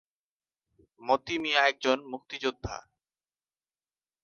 মতি 1.01 1.35
মিয়া 1.39 1.61
একজন 1.67 1.97
মুক্তিযোদ্ধা। 2.11 2.77